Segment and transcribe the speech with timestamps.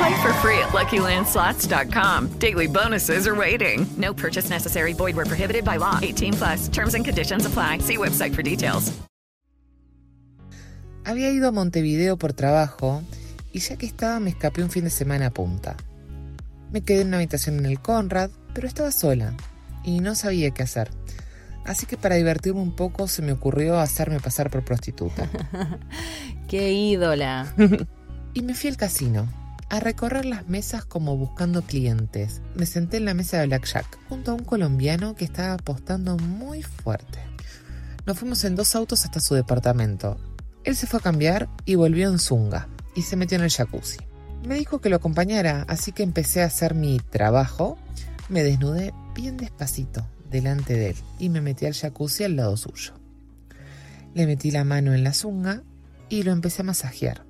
[0.00, 2.38] Play for free at LuckyLandSlots.com.
[2.38, 3.86] Daily bonuses are waiting.
[3.98, 4.94] No purchase necessary.
[4.94, 5.98] Void where prohibited by law.
[6.00, 6.68] 18 plus.
[6.68, 7.80] Terms and conditions apply.
[7.80, 8.92] See website for details.
[11.04, 13.02] Había ido a Montevideo por trabajo
[13.52, 15.76] y ya que estaba me escapé un fin de semana a punta.
[16.72, 19.34] Me quedé en una habitación en el Conrad, pero estaba sola
[19.84, 20.90] y no sabía qué hacer.
[21.66, 25.28] Así que para divertirme un poco se me ocurrió hacerme pasar por prostituta.
[26.48, 27.52] ¡Qué ídola!
[28.34, 29.28] y me fui al casino,
[29.70, 32.42] a recorrer las mesas como buscando clientes.
[32.54, 36.62] Me senté en la mesa de Blackjack, junto a un colombiano que estaba apostando muy
[36.62, 37.20] fuerte.
[38.04, 40.18] Nos fuimos en dos autos hasta su departamento.
[40.64, 43.98] Él se fue a cambiar y volvió en zunga, y se metió en el jacuzzi.
[44.44, 47.78] Me dijo que lo acompañara, así que empecé a hacer mi trabajo.
[48.28, 52.94] Me desnudé bien despacito delante de él y me metí al jacuzzi al lado suyo.
[54.14, 55.62] Le metí la mano en la zunga
[56.08, 57.29] y lo empecé a masajear.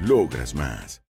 [0.00, 1.02] Logras más.